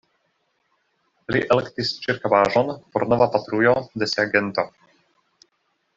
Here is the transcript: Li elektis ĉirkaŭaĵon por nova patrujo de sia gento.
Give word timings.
Li 1.35 1.41
elektis 1.55 1.91
ĉirkaŭaĵon 2.07 2.73
por 2.95 3.07
nova 3.13 3.29
patrujo 3.37 3.77
de 4.03 4.09
sia 4.15 4.29
gento. 4.35 4.69